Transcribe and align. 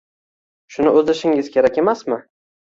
Shuni 0.75 0.93
o’ziishingiz 1.01 1.53
kerak 1.57 1.79
emasmi? 1.85 2.19